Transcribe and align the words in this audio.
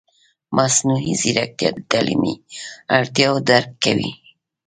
مصنوعي 0.55 1.13
ځیرکتیا 1.21 1.69
د 1.75 1.79
تعلیمي 1.91 2.33
اړتیاوو 2.97 3.43
درک 3.49 3.71
کوي. 3.83 4.11